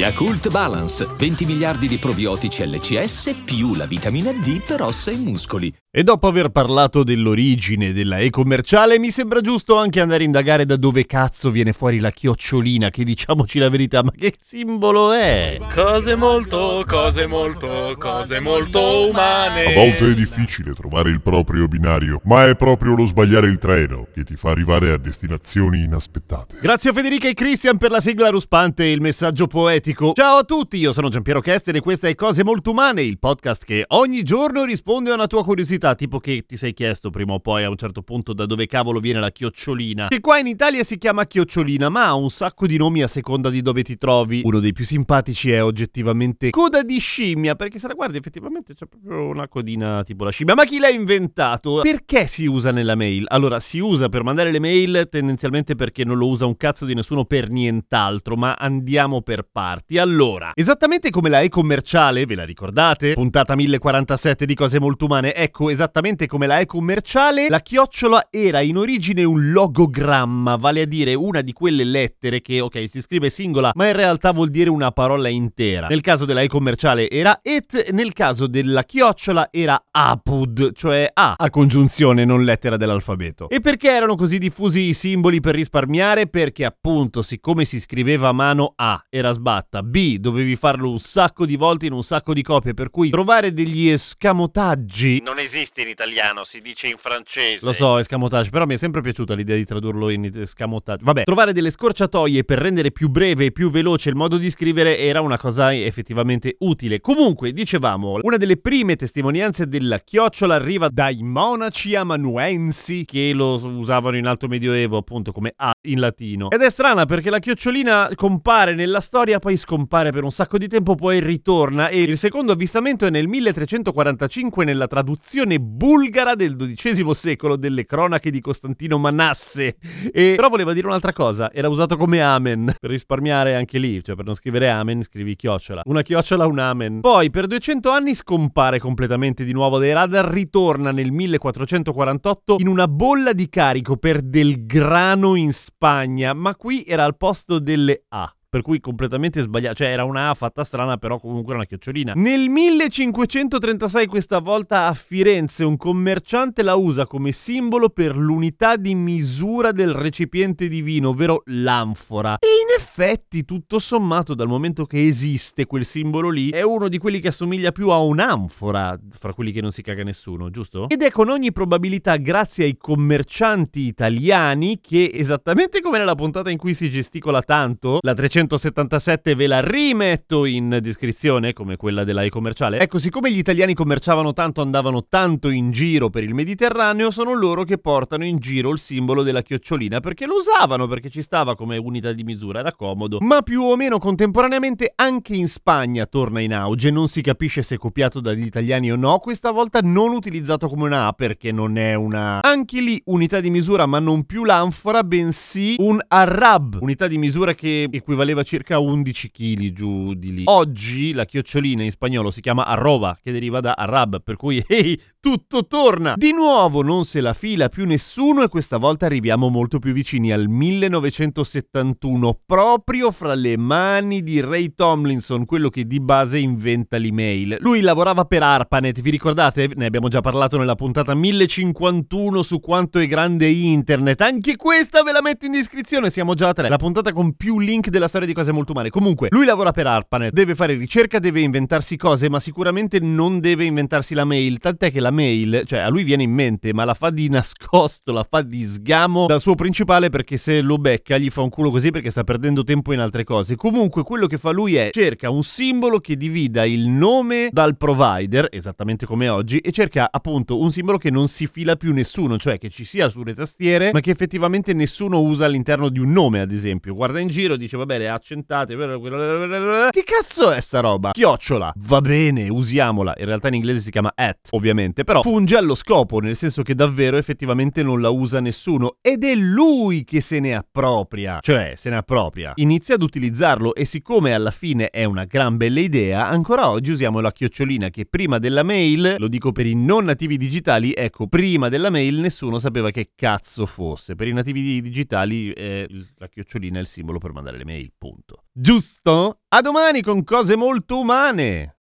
Yakult 0.00 0.48
Balance, 0.48 1.06
20 1.14 1.44
miliardi 1.44 1.86
di 1.86 1.98
probiotici 1.98 2.66
LCS 2.66 3.42
più 3.44 3.74
la 3.74 3.84
vitamina 3.84 4.32
D 4.32 4.62
per 4.66 4.80
ossa 4.80 5.10
e 5.10 5.16
muscoli. 5.16 5.70
E 5.92 6.04
dopo 6.04 6.26
aver 6.26 6.48
parlato 6.48 7.02
dell'origine 7.02 7.92
della 7.92 8.18
e-commerciale, 8.18 8.98
mi 8.98 9.10
sembra 9.10 9.42
giusto 9.42 9.76
anche 9.76 10.00
andare 10.00 10.22
a 10.22 10.26
indagare 10.26 10.64
da 10.64 10.76
dove 10.76 11.04
cazzo 11.04 11.50
viene 11.50 11.74
fuori 11.74 11.98
la 11.98 12.12
chiocciolina, 12.12 12.88
che 12.88 13.04
diciamoci 13.04 13.58
la 13.58 13.68
verità, 13.68 14.02
ma 14.02 14.12
che 14.12 14.36
simbolo 14.38 15.12
è? 15.12 15.58
Cose 15.70 16.14
molto, 16.14 16.82
cose 16.86 17.26
molto, 17.26 17.94
cose 17.98 18.40
molto 18.40 19.08
umane. 19.08 19.64
A 19.64 19.74
volte 19.74 20.12
è 20.12 20.14
difficile 20.14 20.72
trovare 20.72 21.10
il 21.10 21.20
proprio 21.20 21.68
binario, 21.68 22.22
ma 22.24 22.46
è 22.46 22.56
proprio 22.56 22.94
lo 22.94 23.04
sbagliare 23.04 23.48
il 23.48 23.58
treno 23.58 24.06
che 24.14 24.24
ti 24.24 24.36
fa 24.36 24.50
arrivare 24.50 24.92
a 24.92 24.96
destinazioni 24.96 25.82
inaspettate. 25.82 26.58
Grazie 26.62 26.90
a 26.90 26.92
Federica 26.94 27.28
e 27.28 27.34
Christian 27.34 27.76
per 27.76 27.90
la 27.90 28.00
sigla 28.00 28.30
ruspante 28.30 28.84
e 28.84 28.92
il 28.92 29.00
messaggio 29.02 29.46
poetico. 29.46 29.89
Ciao 29.92 30.36
a 30.36 30.44
tutti, 30.44 30.76
io 30.76 30.92
sono 30.92 31.08
Giampiero 31.08 31.40
Kester 31.40 31.74
e 31.74 31.80
questa 31.80 32.06
è 32.06 32.14
Cose 32.14 32.44
Molto 32.44 32.70
Umane, 32.70 33.02
il 33.02 33.18
podcast 33.18 33.64
che 33.64 33.84
ogni 33.88 34.22
giorno 34.22 34.64
risponde 34.64 35.10
a 35.10 35.14
una 35.14 35.26
tua 35.26 35.42
curiosità 35.42 35.96
tipo 35.96 36.18
che 36.20 36.44
ti 36.46 36.56
sei 36.56 36.72
chiesto 36.72 37.10
prima 37.10 37.32
o 37.32 37.40
poi 37.40 37.64
a 37.64 37.68
un 37.68 37.76
certo 37.76 38.02
punto 38.02 38.32
da 38.32 38.46
dove 38.46 38.66
cavolo 38.66 39.00
viene 39.00 39.18
la 39.18 39.30
chiocciolina. 39.30 40.06
Che 40.08 40.20
qua 40.20 40.38
in 40.38 40.46
Italia 40.46 40.84
si 40.84 40.96
chiama 40.96 41.26
chiocciolina, 41.26 41.88
ma 41.88 42.06
ha 42.06 42.14
un 42.14 42.30
sacco 42.30 42.68
di 42.68 42.76
nomi 42.76 43.02
a 43.02 43.08
seconda 43.08 43.50
di 43.50 43.62
dove 43.62 43.82
ti 43.82 43.96
trovi. 43.96 44.42
Uno 44.44 44.60
dei 44.60 44.72
più 44.72 44.84
simpatici 44.84 45.50
è 45.50 45.62
oggettivamente 45.62 46.50
coda 46.50 46.82
di 46.82 46.98
scimmia, 46.98 47.56
perché 47.56 47.80
se 47.80 47.88
la 47.88 47.94
guardi 47.94 48.18
effettivamente 48.18 48.74
c'è 48.74 48.86
proprio 48.86 49.26
una 49.26 49.48
codina 49.48 50.04
tipo 50.04 50.22
la 50.22 50.30
scimmia. 50.30 50.54
Ma 50.54 50.66
chi 50.66 50.78
l'ha 50.78 50.90
inventato? 50.90 51.80
Perché 51.82 52.28
si 52.28 52.46
usa 52.46 52.70
nella 52.70 52.94
mail? 52.94 53.24
Allora, 53.26 53.58
si 53.58 53.80
usa 53.80 54.08
per 54.08 54.22
mandare 54.22 54.52
le 54.52 54.60
mail 54.60 55.08
tendenzialmente 55.10 55.74
perché 55.74 56.04
non 56.04 56.16
lo 56.16 56.28
usa 56.28 56.46
un 56.46 56.56
cazzo 56.56 56.84
di 56.84 56.94
nessuno 56.94 57.24
per 57.24 57.50
nient'altro, 57.50 58.36
ma 58.36 58.54
andiamo 58.54 59.22
per 59.22 59.48
parti. 59.70 59.98
Allora, 59.98 60.50
esattamente 60.54 61.10
come 61.10 61.28
la 61.28 61.40
e-commerciale, 61.40 62.26
ve 62.26 62.34
la 62.34 62.44
ricordate? 62.44 63.12
Puntata 63.12 63.54
1047 63.54 64.44
di 64.44 64.54
cose 64.54 64.80
molto 64.80 65.04
umane, 65.04 65.32
ecco 65.32 65.70
esattamente 65.70 66.26
come 66.26 66.46
la 66.48 66.58
e-commerciale, 66.58 67.48
la 67.48 67.60
chiocciola 67.60 68.26
era 68.30 68.60
in 68.60 68.76
origine 68.76 69.22
un 69.22 69.52
logogramma, 69.52 70.56
vale 70.56 70.82
a 70.82 70.86
dire 70.86 71.14
una 71.14 71.40
di 71.40 71.52
quelle 71.52 71.84
lettere 71.84 72.40
che, 72.40 72.60
ok, 72.60 72.88
si 72.88 73.00
scrive 73.00 73.30
singola, 73.30 73.70
ma 73.74 73.86
in 73.86 73.92
realtà 73.92 74.32
vuol 74.32 74.50
dire 74.50 74.70
una 74.70 74.90
parola 74.90 75.28
intera. 75.28 75.86
Nel 75.86 76.00
caso 76.00 76.24
della 76.24 76.40
e-commerciale 76.40 77.08
era 77.08 77.38
et, 77.42 77.90
nel 77.90 78.12
caso 78.12 78.48
della 78.48 78.82
chiocciola 78.82 79.48
era 79.52 79.84
apud, 79.90 80.72
cioè 80.74 81.10
A, 81.12 81.34
a 81.38 81.50
congiunzione, 81.50 82.24
non 82.24 82.44
lettera 82.44 82.76
dell'alfabeto. 82.76 83.48
E 83.48 83.60
perché 83.60 83.90
erano 83.90 84.16
così 84.16 84.38
diffusi 84.38 84.88
i 84.88 84.94
simboli 84.94 85.38
per 85.38 85.54
risparmiare? 85.54 86.26
Perché 86.26 86.64
appunto, 86.64 87.22
siccome 87.22 87.64
si 87.64 87.78
scriveva 87.78 88.28
a 88.28 88.32
mano 88.32 88.72
A 88.76 89.04
era 89.08 89.30
sbatta, 89.60 89.82
B 89.82 90.16
dovevi 90.16 90.56
farlo 90.56 90.90
un 90.90 90.98
sacco 90.98 91.44
di 91.44 91.56
volte 91.56 91.86
in 91.86 91.92
un 91.92 92.02
sacco 92.02 92.32
di 92.32 92.42
copie, 92.42 92.74
per 92.74 92.90
cui 92.90 93.10
trovare 93.10 93.52
degli 93.52 93.88
escamotaggi 93.88 95.20
Non 95.22 95.38
esiste 95.38 95.82
in 95.82 95.88
italiano, 95.88 96.44
si 96.44 96.60
dice 96.60 96.88
in 96.88 96.96
francese. 96.96 97.64
Lo 97.64 97.72
so, 97.72 97.98
escamotage, 97.98 98.50
però 98.50 98.64
mi 98.64 98.74
è 98.74 98.76
sempre 98.76 99.02
piaciuta 99.02 99.34
l'idea 99.34 99.56
di 99.56 99.64
tradurlo 99.64 100.08
in 100.08 100.30
escamotage. 100.34 101.04
Vabbè, 101.04 101.24
trovare 101.24 101.52
delle 101.52 101.70
scorciatoie 101.70 102.44
per 102.44 102.58
rendere 102.58 102.90
più 102.90 103.08
breve 103.08 103.46
e 103.46 103.52
più 103.52 103.70
veloce 103.70 104.08
il 104.08 104.16
modo 104.16 104.38
di 104.38 104.50
scrivere 104.50 104.98
era 104.98 105.20
una 105.20 105.38
cosa 105.38 105.74
effettivamente 105.74 106.56
utile. 106.60 107.00
Comunque, 107.00 107.52
dicevamo, 107.52 108.18
una 108.22 108.36
delle 108.36 108.56
prime 108.56 108.96
testimonianze 108.96 109.66
della 109.66 109.98
chiocciola 109.98 110.54
arriva 110.54 110.88
dai 110.88 111.22
monaci 111.22 111.94
amanuensi 111.94 113.04
che 113.04 113.32
lo 113.34 113.54
usavano 113.54 114.16
in 114.16 114.26
alto 114.26 114.48
medioevo, 114.48 114.96
appunto 114.96 115.32
come 115.32 115.52
A 115.56 115.72
in 115.82 116.00
latino. 116.00 116.50
Ed 116.50 116.62
è 116.62 116.70
strana 116.70 117.04
perché 117.04 117.30
la 117.30 117.38
chiocciolina 117.38 118.10
compare 118.14 118.74
nella 118.74 119.00
storia, 119.00 119.38
poi 119.38 119.49
scompare 119.56 120.10
per 120.10 120.24
un 120.24 120.30
sacco 120.30 120.58
di 120.58 120.68
tempo, 120.68 120.94
poi 120.94 121.20
ritorna 121.20 121.88
e 121.88 122.02
il 122.02 122.18
secondo 122.18 122.52
avvistamento 122.52 123.06
è 123.06 123.10
nel 123.10 123.28
1345 123.28 124.64
nella 124.64 124.86
traduzione 124.86 125.58
bulgara 125.58 126.34
del 126.34 126.56
XII 126.56 127.14
secolo 127.14 127.56
delle 127.56 127.84
cronache 127.84 128.30
di 128.30 128.40
Costantino 128.40 128.98
Manasse. 128.98 129.76
E 130.12 130.34
però 130.36 130.48
voleva 130.48 130.72
dire 130.72 130.86
un'altra 130.86 131.12
cosa, 131.12 131.52
era 131.52 131.68
usato 131.68 131.96
come 131.96 132.20
amen, 132.20 132.72
per 132.78 132.90
risparmiare 132.90 133.54
anche 133.54 133.78
lì, 133.78 134.02
cioè 134.02 134.16
per 134.16 134.24
non 134.24 134.34
scrivere 134.34 134.70
amen 134.70 135.02
scrivi 135.02 135.36
chiocciola. 135.36 135.82
Una 135.84 136.02
chiocciola, 136.02 136.46
un 136.46 136.58
amen. 136.58 137.00
Poi 137.00 137.30
per 137.30 137.46
200 137.46 137.90
anni 137.90 138.14
scompare 138.14 138.78
completamente 138.78 139.44
di 139.44 139.52
nuovo 139.52 139.78
dai 139.78 139.92
radar, 139.92 140.26
ritorna 140.26 140.90
nel 140.92 141.12
1448 141.12 142.56
in 142.58 142.68
una 142.68 142.88
bolla 142.88 143.32
di 143.32 143.48
carico 143.48 143.96
per 143.96 144.22
del 144.22 144.66
grano 144.66 145.34
in 145.34 145.52
Spagna, 145.52 146.32
ma 146.32 146.54
qui 146.56 146.84
era 146.86 147.04
al 147.04 147.16
posto 147.16 147.58
delle 147.58 148.04
A 148.08 148.34
per 148.50 148.62
cui 148.62 148.80
completamente 148.80 149.40
sbagliato, 149.40 149.76
cioè 149.76 149.92
era 149.92 150.02
una 150.02 150.34
fatta 150.34 150.64
strana, 150.64 150.96
però 150.96 151.20
comunque 151.20 151.50
era 151.50 151.58
una 151.58 151.66
chiocciolina. 151.66 152.14
Nel 152.16 152.48
1536, 152.48 154.06
questa 154.06 154.40
volta 154.40 154.86
a 154.86 154.94
Firenze, 154.94 155.64
un 155.64 155.76
commerciante 155.76 156.64
la 156.64 156.74
usa 156.74 157.06
come 157.06 157.30
simbolo 157.30 157.90
per 157.90 158.16
l'unità 158.16 158.74
di 158.74 158.96
misura 158.96 159.70
del 159.70 159.92
recipiente 159.92 160.66
di 160.66 160.82
vino, 160.82 161.10
ovvero 161.10 161.42
l'anfora. 161.46 162.38
E 162.40 162.46
in 162.46 162.74
effetti, 162.76 163.44
tutto 163.44 163.78
sommato, 163.78 164.34
dal 164.34 164.48
momento 164.48 164.84
che 164.84 165.06
esiste 165.06 165.66
quel 165.66 165.84
simbolo 165.84 166.28
lì, 166.28 166.50
è 166.50 166.62
uno 166.62 166.88
di 166.88 166.98
quelli 166.98 167.20
che 167.20 167.28
assomiglia 167.28 167.70
più 167.70 167.90
a 167.90 168.00
un'anfora, 168.00 168.98
fra 169.16 169.32
quelli 169.32 169.52
che 169.52 169.60
non 169.60 169.70
si 169.70 169.82
caga 169.82 170.02
nessuno, 170.02 170.50
giusto? 170.50 170.88
Ed 170.88 171.02
è 171.02 171.12
con 171.12 171.28
ogni 171.28 171.52
probabilità 171.52 172.16
grazie 172.16 172.64
ai 172.64 172.76
commercianti 172.76 173.86
italiani 173.86 174.80
che, 174.80 175.08
esattamente 175.14 175.80
come 175.80 175.98
nella 175.98 176.16
puntata 176.16 176.50
in 176.50 176.58
cui 176.58 176.74
si 176.74 176.90
gesticola 176.90 177.42
tanto, 177.42 177.98
la 178.00 178.12
300 178.12 178.38
177 178.40 179.34
ve 179.34 179.46
la 179.46 179.60
rimetto 179.60 180.46
in 180.46 180.78
descrizione 180.80 181.52
come 181.52 181.76
quella 181.76 182.04
della 182.04 182.22
e-commerciale. 182.22 182.78
Ecco, 182.78 182.98
siccome 182.98 183.30
gli 183.30 183.36
italiani 183.36 183.74
commerciavano 183.74 184.32
tanto, 184.32 184.62
andavano 184.62 185.02
tanto 185.06 185.50
in 185.50 185.70
giro 185.70 186.08
per 186.08 186.22
il 186.22 186.32
Mediterraneo, 186.32 187.10
sono 187.10 187.34
loro 187.34 187.64
che 187.64 187.76
portano 187.76 188.24
in 188.24 188.38
giro 188.38 188.70
il 188.70 188.78
simbolo 188.78 189.22
della 189.22 189.42
chiocciolina 189.42 190.00
perché 190.00 190.24
lo 190.24 190.36
usavano, 190.36 190.86
perché 190.86 191.10
ci 191.10 191.20
stava 191.20 191.54
come 191.54 191.76
unità 191.76 192.12
di 192.12 192.24
misura, 192.24 192.60
era 192.60 192.72
comodo. 192.72 193.18
Ma 193.20 193.42
più 193.42 193.62
o 193.62 193.76
meno 193.76 193.98
contemporaneamente 193.98 194.90
anche 194.94 195.34
in 195.34 195.46
Spagna 195.46 196.06
torna 196.06 196.40
in 196.40 196.54
auge, 196.54 196.90
non 196.90 197.08
si 197.08 197.20
capisce 197.20 197.62
se 197.62 197.76
copiato 197.76 198.20
dagli 198.20 198.44
italiani 198.44 198.90
o 198.90 198.96
no, 198.96 199.18
questa 199.18 199.50
volta 199.50 199.80
non 199.82 200.12
utilizzato 200.12 200.66
come 200.66 200.84
una 200.84 201.08
A 201.08 201.12
perché 201.12 201.52
non 201.52 201.76
è 201.76 201.92
una 201.92 202.40
anche 202.40 202.80
lì 202.80 203.02
unità 203.06 203.38
di 203.40 203.50
misura, 203.50 203.84
ma 203.84 203.98
non 203.98 204.24
più 204.24 204.44
l'anfora, 204.44 205.04
bensì 205.04 205.74
un 205.78 206.00
arab, 206.08 206.78
unità 206.80 207.06
di 207.06 207.18
misura 207.18 207.52
che 207.52 207.86
equivaleva 207.90 208.28
valeva 208.30 208.42
circa 208.42 208.78
11 208.78 209.30
kg 209.30 209.72
giù 209.72 210.14
di 210.14 210.34
lì. 210.34 210.42
Oggi 210.46 211.12
la 211.12 211.24
chiocciolina 211.24 211.82
in 211.82 211.90
spagnolo 211.90 212.30
si 212.30 212.40
chiama 212.40 212.64
arroba, 212.64 213.18
che 213.20 213.32
deriva 213.32 213.60
da 213.60 213.72
arab, 213.72 214.22
per 214.22 214.36
cui 214.36 214.62
ehi, 214.66 215.00
tutto 215.18 215.66
torna! 215.66 216.14
Di 216.16 216.32
nuovo 216.32 216.82
non 216.82 217.04
se 217.04 217.20
la 217.20 217.34
fila 217.34 217.68
più 217.68 217.86
nessuno 217.86 218.42
e 218.42 218.48
questa 218.48 218.76
volta 218.78 219.06
arriviamo 219.06 219.48
molto 219.48 219.78
più 219.78 219.92
vicini 219.92 220.32
al 220.32 220.48
1971, 220.48 222.40
proprio 222.46 223.10
fra 223.10 223.34
le 223.34 223.56
mani 223.56 224.22
di 224.22 224.40
Ray 224.40 224.74
Tomlinson, 224.74 225.44
quello 225.44 225.68
che 225.68 225.86
di 225.86 226.00
base 226.00 226.38
inventa 226.38 226.96
l'email. 226.96 227.56
Lui 227.60 227.80
lavorava 227.80 228.24
per 228.24 228.42
ARPANET, 228.42 229.00
vi 229.00 229.10
ricordate? 229.10 229.70
Ne 229.74 229.86
abbiamo 229.86 230.08
già 230.08 230.20
parlato 230.20 230.56
nella 230.56 230.74
puntata 230.74 231.14
1051 231.14 232.42
su 232.42 232.60
quanto 232.60 232.98
è 232.98 233.06
grande 233.06 233.48
internet. 233.48 234.20
Anche 234.20 234.56
questa 234.56 235.02
ve 235.02 235.12
la 235.12 235.22
metto 235.22 235.46
in 235.46 235.52
descrizione, 235.52 236.10
siamo 236.10 236.34
già 236.34 236.48
a 236.48 236.52
tre. 236.52 236.68
La 236.68 236.76
puntata 236.76 237.12
con 237.12 237.34
più 237.34 237.58
link 237.58 237.88
della 237.88 238.08
storia 238.20 238.26
di 238.26 238.34
cose 238.34 238.52
molto 238.52 238.72
umane. 238.72 238.90
Comunque, 238.90 239.28
lui 239.30 239.46
lavora 239.46 239.72
per 239.72 239.86
ARPANET, 239.86 240.32
deve 240.32 240.54
fare 240.54 240.74
ricerca, 240.74 241.18
deve 241.18 241.40
inventarsi 241.40 241.96
cose, 241.96 242.28
ma 242.28 242.38
sicuramente 242.38 242.98
non 243.00 243.40
deve 243.40 243.64
inventarsi 243.64 244.14
la 244.14 244.24
mail. 244.24 244.58
Tant'è 244.58 244.90
che 244.90 245.00
la 245.00 245.10
mail, 245.10 245.62
cioè 245.64 245.80
a 245.80 245.88
lui 245.88 246.04
viene 246.04 246.22
in 246.22 246.32
mente, 246.32 246.74
ma 246.74 246.84
la 246.84 246.94
fa 246.94 247.10
di 247.10 247.28
nascosto, 247.28 248.12
la 248.12 248.26
fa 248.28 248.42
di 248.42 248.62
sgamo 248.62 249.26
dal 249.26 249.40
suo 249.40 249.54
principale 249.54 250.10
perché 250.10 250.36
se 250.36 250.60
lo 250.60 250.76
becca 250.76 251.16
gli 251.16 251.30
fa 251.30 251.40
un 251.40 251.48
culo 251.48 251.70
così 251.70 251.90
perché 251.90 252.10
sta 252.10 252.24
perdendo 252.24 252.62
tempo 252.62 252.92
in 252.92 253.00
altre 253.00 253.24
cose. 253.24 253.56
Comunque, 253.56 254.02
quello 254.02 254.26
che 254.26 254.36
fa 254.36 254.50
lui 254.50 254.76
è 254.76 254.90
cerca 254.92 255.30
un 255.30 255.42
simbolo 255.42 256.00
che 256.00 256.16
divida 256.16 256.64
il 256.64 256.88
nome 256.88 257.48
dal 257.50 257.76
provider, 257.76 258.48
esattamente 258.50 259.06
come 259.06 259.28
oggi, 259.28 259.58
e 259.58 259.70
cerca 259.70 260.08
appunto 260.10 260.60
un 260.60 260.70
simbolo 260.70 260.98
che 260.98 261.10
non 261.10 261.28
si 261.28 261.46
fila 261.46 261.76
più 261.76 261.92
nessuno, 261.92 262.36
cioè 262.36 262.58
che 262.58 262.68
ci 262.68 262.84
sia 262.84 263.08
sulle 263.08 263.34
tastiere, 263.34 263.90
ma 263.92 264.00
che 264.00 264.10
effettivamente 264.10 264.72
nessuno 264.74 265.20
usa 265.20 265.46
all'interno 265.46 265.88
di 265.88 265.98
un 265.98 266.10
nome, 266.10 266.40
ad 266.40 266.52
esempio. 266.52 266.94
Guarda 266.94 267.18
in 267.18 267.28
giro, 267.28 267.56
dice 267.56 267.76
va 267.76 267.86
bene, 267.86 268.08
accentate. 268.14 268.76
Che 268.76 270.04
cazzo 270.04 270.50
è 270.50 270.60
sta 270.60 270.80
roba? 270.80 271.10
Chiocciola. 271.12 271.72
Va 271.76 272.00
bene, 272.00 272.48
usiamola. 272.48 273.14
In 273.18 273.24
realtà 273.24 273.48
in 273.48 273.54
inglese 273.54 273.80
si 273.80 273.90
chiama 273.90 274.12
at, 274.14 274.48
ovviamente, 274.50 275.04
però 275.04 275.22
funge 275.22 275.56
allo 275.56 275.74
scopo, 275.74 276.18
nel 276.18 276.36
senso 276.36 276.62
che 276.62 276.74
davvero 276.74 277.16
effettivamente 277.16 277.82
non 277.82 278.00
la 278.00 278.10
usa 278.10 278.40
nessuno 278.40 278.96
ed 279.00 279.24
è 279.24 279.34
lui 279.34 280.04
che 280.04 280.20
se 280.20 280.40
ne 280.40 280.54
appropria. 280.54 281.38
Cioè, 281.40 281.74
se 281.76 281.90
ne 281.90 281.96
appropria. 281.96 282.52
Inizia 282.56 282.94
ad 282.94 283.02
utilizzarlo 283.02 283.74
e 283.74 283.84
siccome 283.84 284.34
alla 284.34 284.50
fine 284.50 284.88
è 284.90 285.04
una 285.04 285.24
gran 285.24 285.56
bella 285.56 285.80
idea, 285.80 286.28
ancora 286.28 286.68
oggi 286.68 286.92
usiamo 286.92 287.20
la 287.20 287.32
chiocciolina 287.32 287.88
che 287.90 288.06
prima 288.06 288.38
della 288.38 288.62
mail, 288.62 289.16
lo 289.18 289.28
dico 289.28 289.52
per 289.52 289.66
i 289.66 289.74
non 289.74 290.04
nativi 290.04 290.36
digitali, 290.36 290.92
ecco, 290.94 291.26
prima 291.26 291.68
della 291.68 291.90
mail 291.90 292.18
nessuno 292.18 292.58
sapeva 292.58 292.90
che 292.90 293.10
cazzo 293.14 293.66
fosse. 293.66 294.14
Per 294.14 294.26
i 294.26 294.32
nativi 294.32 294.80
digitali 294.80 295.52
eh, 295.52 295.86
la 296.16 296.28
chiocciolina 296.28 296.78
è 296.78 296.80
il 296.80 296.86
simbolo 296.86 297.18
per 297.18 297.32
mandare 297.32 297.56
le 297.56 297.64
mail, 297.64 297.92
punto. 298.00 298.44
Giusto? 298.50 299.42
A 299.48 299.60
domani 299.60 300.00
con 300.00 300.24
cose 300.24 300.56
molto 300.56 301.00
umane! 301.00 301.79